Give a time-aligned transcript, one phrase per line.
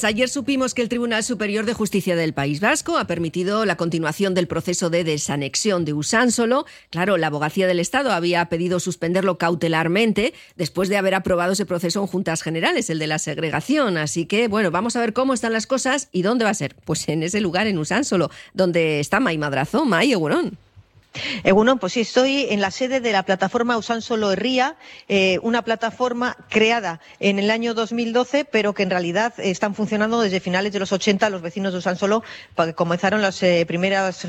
[0.00, 3.76] Pues ayer supimos que el Tribunal Superior de Justicia del País Vasco ha permitido la
[3.76, 6.64] continuación del proceso de desanexión de Usánsolo.
[6.88, 12.00] Claro, la abogacía del Estado había pedido suspenderlo cautelarmente después de haber aprobado ese proceso
[12.00, 13.98] en Juntas Generales, el de la segregación.
[13.98, 16.76] Así que, bueno, vamos a ver cómo están las cosas y dónde va a ser.
[16.86, 20.56] Pues en ese lugar, en Usánsolo, donde está May Madrazo, May Egunon.
[21.42, 24.76] Egunon, pues sí, estoy en la sede de la plataforma Usan Solo Herría,
[25.08, 30.38] eh, una plataforma creada en el año 2012, pero que en realidad están funcionando desde
[30.38, 32.22] finales de los 80 los vecinos de Usan Solo,
[32.56, 34.26] que comenzaron las eh, primeras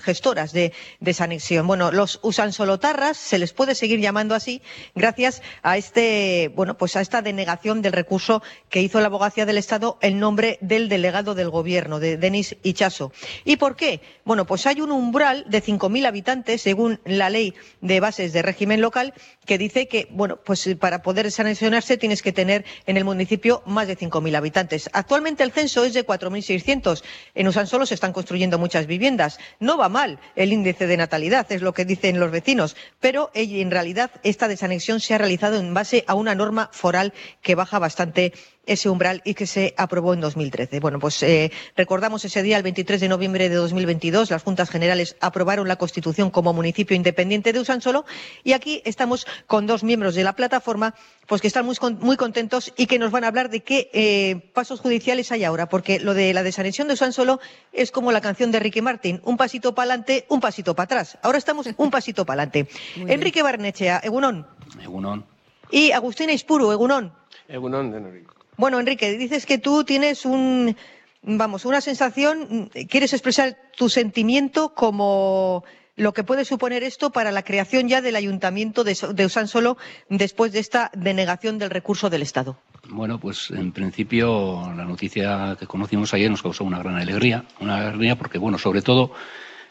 [0.00, 1.66] gestoras de desanexión.
[1.66, 4.62] Bueno, los Usan Solo Tarras se les puede seguir llamando así
[4.94, 9.58] gracias a este, bueno, pues a esta denegación del recurso que hizo la abogacía del
[9.58, 13.12] Estado en nombre del delegado del gobierno, de Denis Ichaso.
[13.44, 14.00] ¿Y por qué?
[14.24, 16.21] Bueno, pues hay un umbral de 5.000 habitantes
[16.58, 19.14] según la ley de bases de régimen local,
[19.46, 23.86] que dice que, bueno, pues para poder sancionarse tienes que tener en el municipio más
[23.86, 24.90] de 5.000 habitantes.
[24.92, 27.02] Actualmente el censo es de 4.600.
[27.34, 29.38] En Usansolo se están construyendo muchas viviendas.
[29.60, 33.70] No va mal el índice de natalidad, es lo que dicen los vecinos, pero en
[33.70, 37.12] realidad esta desanexión se ha realizado en base a una norma foral
[37.42, 38.32] que baja bastante
[38.66, 40.80] ese umbral y que se aprobó en 2013.
[40.80, 45.16] Bueno, pues eh, recordamos ese día, el 23 de noviembre de 2022, las Juntas Generales
[45.20, 48.04] aprobaron la Constitución como municipio independiente de Usansolo
[48.44, 50.94] y aquí estamos con dos miembros de la plataforma
[51.26, 54.50] pues que están muy, muy contentos y que nos van a hablar de qué eh,
[54.52, 57.40] pasos judiciales hay ahora, porque lo de la desanexión de Usansolo
[57.72, 61.18] es como la canción de Ricky Martin, un pasito para adelante, un pasito para atrás.
[61.22, 62.68] Ahora estamos un pasito para adelante.
[62.96, 64.46] Enrique Barnechea, Egunón.
[64.82, 65.24] Egunón.
[65.70, 67.12] Y Agustina Ispuru, Egunón.
[67.48, 68.41] Egunón de Enrique.
[68.62, 70.76] Bueno, Enrique, dices que tú tienes un,
[71.22, 75.64] vamos, una sensación, quieres expresar tu sentimiento como
[75.96, 79.78] lo que puede suponer esto para la creación ya del ayuntamiento de, de Usansolo
[80.08, 82.56] después de esta denegación del recurso del Estado.
[82.88, 87.88] Bueno, pues en principio la noticia que conocimos ayer nos causó una gran alegría, una
[87.88, 89.10] alegría porque, bueno, sobre todo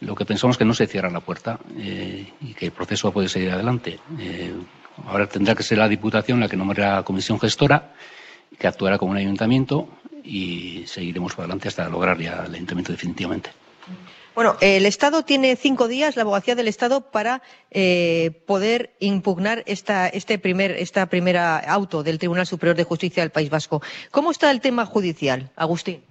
[0.00, 3.30] lo que pensamos que no se cierra la puerta eh, y que el proceso puede
[3.30, 3.98] seguir adelante.
[4.18, 4.52] Eh,
[5.06, 7.94] ahora tendrá que ser la Diputación la que nombre la comisión gestora
[8.58, 9.88] que actuará como un ayuntamiento
[10.22, 13.50] y seguiremos para adelante hasta lograr ya el ayuntamiento definitivamente.
[14.34, 20.08] Bueno, el Estado tiene cinco días, la abogacía del Estado, para eh, poder impugnar esta,
[20.08, 23.80] este primer, esta primera auto del Tribunal Superior de Justicia del País Vasco.
[24.10, 26.02] ¿Cómo está el tema judicial, Agustín?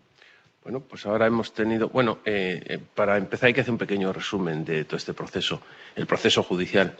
[0.63, 1.89] Bueno, pues ahora hemos tenido.
[1.89, 5.59] Bueno, eh, eh, para empezar hay que hacer un pequeño resumen de todo este proceso,
[5.97, 6.95] el proceso judicial.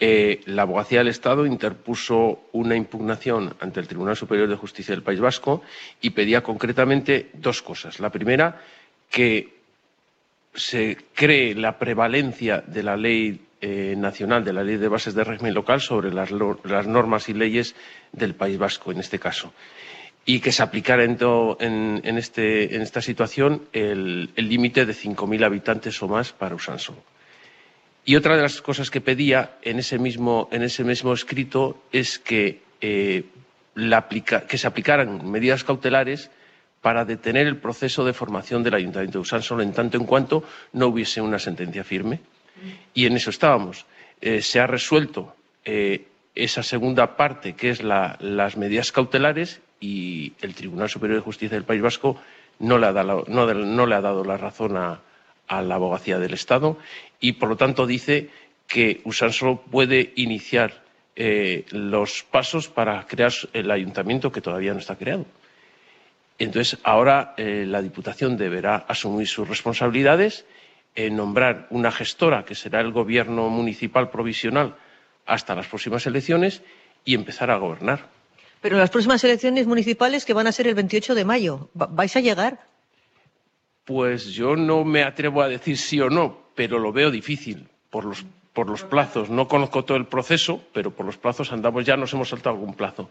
[0.00, 5.02] Eh, la abogacía del Estado interpuso una impugnación ante el Tribunal Superior de Justicia del
[5.02, 5.62] País Vasco
[6.00, 7.98] y pedía concretamente dos cosas.
[7.98, 8.62] La primera,
[9.10, 9.58] que
[10.54, 15.24] se cree la prevalencia de la ley eh, nacional, de la ley de bases de
[15.24, 17.74] régimen local sobre las, normas y leyes
[18.12, 19.52] del País Vasco, en este caso,
[20.24, 26.32] y que se aplicara en, este, esta situación el límite de 5.000 habitantes o más
[26.32, 27.02] para Usansolo.
[28.08, 32.18] Y otra de las cosas que pedía en ese mismo, en ese mismo escrito es
[32.18, 33.24] que, eh,
[34.48, 36.30] que se aplicaran medidas cautelares
[36.80, 40.42] para detener el proceso de formación del Ayuntamiento de Usánsolo en tanto en cuanto
[40.72, 42.20] no hubiese una sentencia firme.
[42.94, 43.84] Y en eso estábamos.
[44.22, 45.36] Eh, se ha resuelto
[45.66, 51.58] eh, esa segunda parte, que es las medidas cautelares, y el Tribunal Superior de Justicia
[51.58, 52.18] del País Vasco
[52.58, 55.02] no le ha dado, no le ha dado la razón a,
[55.48, 56.78] a la abogacía del Estado
[57.20, 58.30] y, por lo tanto, dice
[58.66, 60.84] que Usansolo puede iniciar
[61.16, 65.26] eh, los pasos para crear el ayuntamiento que todavía no está creado.
[66.38, 70.46] Entonces, ahora eh, la Diputación deberá asumir sus responsabilidades,
[70.94, 74.76] en nombrar una gestora, que será el Gobierno municipal provisional,
[75.26, 76.62] hasta las próximas elecciones
[77.04, 78.08] y empezar a gobernar.
[78.60, 82.20] Pero las próximas elecciones municipales, que van a ser el 28 de mayo, ¿vais a
[82.20, 82.60] llegar?
[83.88, 88.04] Pues yo no me atrevo a decir sí o no, pero lo veo difícil por
[88.04, 88.22] los,
[88.52, 89.30] por los plazos.
[89.30, 92.74] No conozco todo el proceso, pero por los plazos andamos, ya nos hemos saltado algún
[92.74, 93.08] plazo.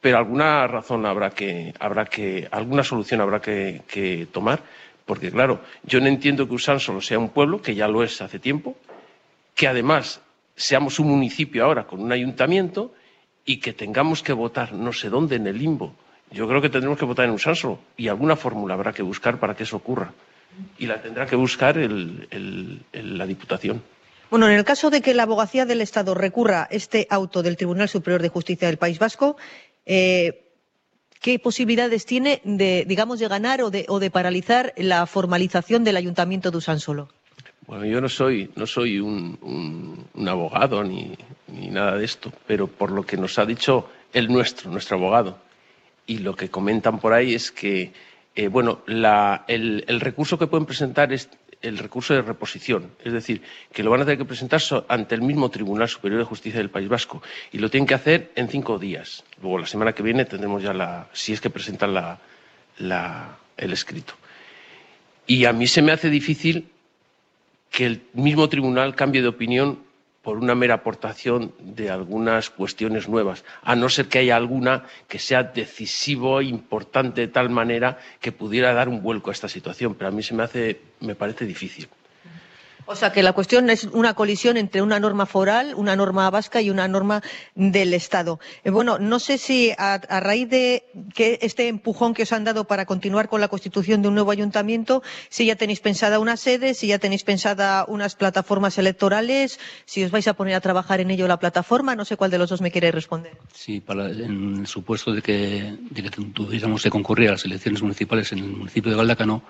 [0.00, 4.62] Pero alguna razón habrá que, habrá que, alguna solución habrá que, tomar,
[5.04, 8.38] porque claro, yo no entiendo que Usánsolo sea un pueblo, que ya lo es hace
[8.38, 8.76] tiempo,
[9.56, 10.22] que además
[10.54, 12.94] seamos un municipio ahora con un ayuntamiento
[13.44, 15.96] y que tengamos que votar no sé dónde en el limbo
[16.30, 19.54] yo creo que tendremos que votar en Usansolo y alguna fórmula habrá que buscar para
[19.54, 20.12] que eso ocurra.
[20.78, 23.82] Y la tendrá que buscar la Diputación.
[24.30, 27.88] Bueno, en el caso de que la abogacía del Estado recurra este auto del Tribunal
[27.88, 29.36] Superior de Justicia del País Vasco,
[29.86, 30.44] eh,
[31.20, 36.58] ¿qué posibilidades tiene de, digamos, de ganar o de, paralizar la formalización del Ayuntamiento de
[36.58, 37.08] Usansolo?
[37.66, 41.16] Bueno, yo no soy, no soy un, abogado ni
[41.48, 45.38] nada de esto, pero por lo que nos ha dicho el nuestro, nuestro abogado,
[46.12, 47.92] y lo que comentan por ahí es que
[48.34, 51.28] Eh, bueno, el, el, recurso que pueden presentar es
[51.62, 53.42] el recurso de reposición, es decir,
[53.72, 56.70] que lo van a tener que presentar ante el mismo Tribunal Superior de Justicia del
[56.70, 57.22] País Vasco
[57.52, 59.24] y lo tienen que hacer en cinco días.
[59.42, 61.90] Luego, la semana que viene tendremos ya la, si es que presentan
[62.78, 64.14] el escrito.
[65.26, 66.68] Y a mí se me hace difícil
[67.70, 69.80] que el mismo tribunal cambie de opinión
[70.22, 75.18] por una mera aportación de algunas cuestiones nuevas, a no ser que haya alguna que
[75.18, 79.94] sea decisivo, importante de tal manera que pudiera dar un vuelco a esta situación.
[79.94, 81.88] Pero a mí se me hace, me parece difícil.
[82.90, 86.60] O sea, que la cuestión es una colisión entre una norma foral, una norma vasca
[86.60, 87.22] y una norma
[87.54, 88.40] del Estado.
[88.64, 90.82] Eh, bueno, no sé si a, raíz de
[91.14, 94.32] que este empujón que os han dado para continuar con la constitución de un nuevo
[94.32, 100.02] ayuntamiento, si ya tenéis pensada una sede, si ya tenéis pensada unas plataformas electorales, si
[100.02, 102.50] os vais a poner a trabajar en ello la plataforma, no sé cuál de los
[102.50, 103.38] dos me quiere responder.
[103.54, 105.78] Sí, en el supuesto de que,
[106.34, 109.44] tuviéramos que concurrir a las elecciones municipales en el municipio de Galdacano,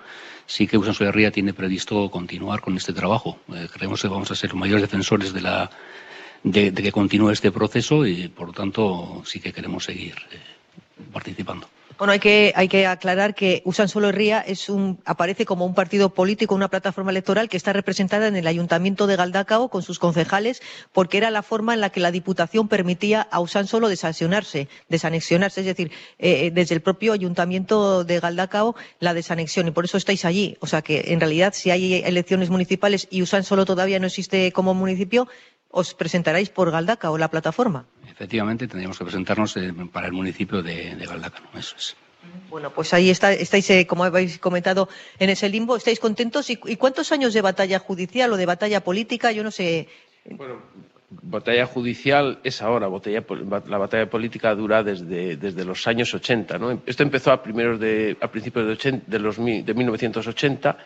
[0.45, 3.30] sí que Usan Ría tiene previsto continuar con este trabajo.
[3.53, 5.69] Eh, creemos que vamos a ser mayores defensores de, la,
[6.43, 10.39] de, que continúe este proceso y, por lo tanto, sí que queremos seguir eh,
[11.11, 11.67] participando.
[12.01, 15.75] Bueno, hay que, hay que aclarar que Usan Solo Ría es un, aparece como un
[15.75, 19.99] partido político, una plataforma electoral que está representada en el Ayuntamiento de Galdacao con sus
[19.99, 20.63] concejales,
[20.93, 25.59] porque era la forma en la que la Diputación permitía a Usan Solo desanexionarse, desanexionarse,
[25.59, 29.97] es decir, eh, eh, desde el propio Ayuntamiento de Galdacao la desanexión, y por eso
[29.97, 30.57] estáis allí.
[30.59, 34.51] O sea que, en realidad, si hay elecciones municipales y Usan Solo todavía no existe
[34.53, 35.27] como municipio,
[35.69, 37.85] os presentaréis por Galdacao, la plataforma.
[38.21, 41.95] Efectivamente, tendríamos que presentarnos eh, para el municipio de, de Galdacano, eso es.
[42.51, 45.75] Bueno, pues ahí está, estáis, eh, como habéis comentado, en ese limbo.
[45.75, 46.47] ¿Estáis contentos?
[46.51, 49.31] ¿Y, cuántos años de batalla judicial o de batalla política?
[49.31, 49.87] Yo no sé.
[50.29, 50.61] Bueno,
[51.09, 52.87] batalla judicial es ahora.
[52.87, 56.59] la batalla política dura desde, desde los años 80.
[56.59, 56.79] ¿no?
[56.85, 60.77] Esto empezó a, primeros de, a principios de, 80, de, los, de 1980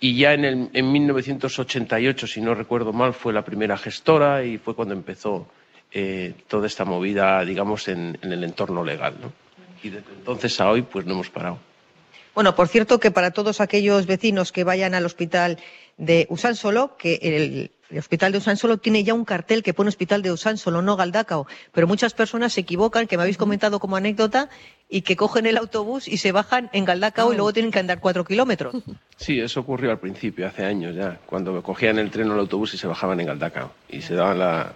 [0.00, 4.56] y ya en, el, en 1988, si no recuerdo mal, fue la primera gestora y
[4.56, 5.48] fue cuando empezó
[5.94, 9.14] eh, toda esta movida, digamos, en, el entorno legal.
[9.20, 9.32] ¿no?
[9.82, 11.58] Y desde entonces a hoy, pues no hemos parado.
[12.34, 15.58] Bueno, por cierto, que para todos aquellos vecinos que vayan al hospital
[15.98, 20.32] de Usánsolo, que el, hospital de Usánsolo tiene ya un cartel que pone hospital de
[20.32, 24.48] Usánsolo, no Galdacao, pero muchas personas se equivocan, que me habéis comentado como anécdota,
[24.88, 28.00] y que cogen el autobús y se bajan en Galdacao y luego tienen que andar
[28.00, 28.76] cuatro kilómetros.
[29.16, 32.74] Sí, eso ocurrió al principio, hace años ya, cuando cogían el tren o el autobús
[32.74, 33.70] y se bajaban en Galdacao.
[33.88, 34.72] Y se daban la,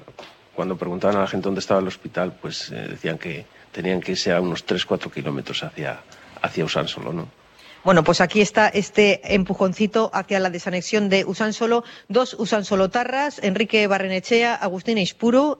[0.57, 4.13] cuando preguntaban a la gente dónde estaba el hospital, pues eh, decían que tenían que
[4.13, 6.01] irse a unos 3-4 kilómetros hacia,
[6.43, 7.29] hacia Usánsolo, ¿no?
[7.85, 11.85] Bueno, pues aquí está este empujoncito hacia la desanexión de Usánsolo.
[12.09, 15.57] Dos Usánsolo Tarras, Enrique Barrenechea, Agustín Ispuro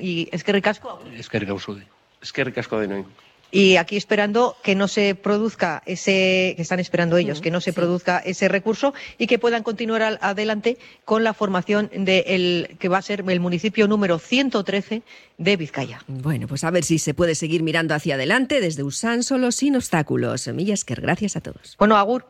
[0.00, 1.02] y Esquerri Casco.
[1.14, 3.04] Esquerri Casco de Noy
[3.50, 7.72] y aquí esperando que no se produzca ese, que están esperando ellos, que no se
[7.72, 13.02] produzca ese recurso y que puedan continuar adelante con la formación del que va a
[13.02, 15.02] ser el municipio número 113
[15.38, 16.02] de Vizcaya.
[16.06, 19.76] Bueno, pues a ver si se puede seguir mirando hacia adelante desde Usán solo sin
[19.76, 20.48] obstáculos.
[20.48, 21.76] Millasker, gracias a todos.
[21.78, 22.26] Bueno, Agur.